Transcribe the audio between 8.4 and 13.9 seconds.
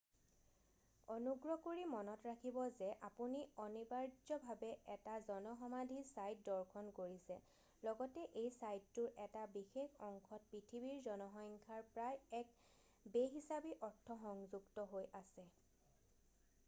এই ছাইটটোৰ এটা বিশেষ অংশত পৃথিৱীৰ জনসংখ্যাৰ প্ৰায় এক বে-হিচাবী